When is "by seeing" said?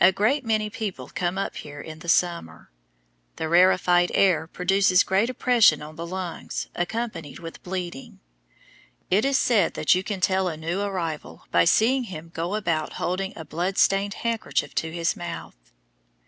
11.50-12.04